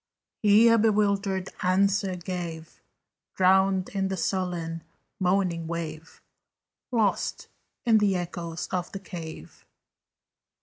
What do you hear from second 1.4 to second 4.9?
answer gave, Drowned in the sullen